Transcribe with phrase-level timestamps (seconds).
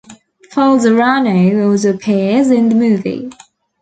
[0.51, 3.29] Falzarano also appears in the movie.